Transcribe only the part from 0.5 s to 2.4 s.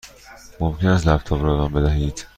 ممکن است لپ تاپ را به من بدهید؟